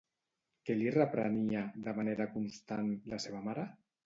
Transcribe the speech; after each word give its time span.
Què 0.69 0.77
li 0.79 0.87
reprenia, 0.95 1.61
de 1.89 1.93
manera 1.99 2.27
constant, 2.39 2.91
la 3.15 3.21
seva 3.29 3.45
mare? 3.51 3.69